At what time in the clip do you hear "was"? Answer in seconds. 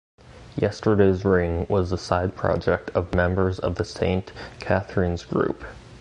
1.69-1.91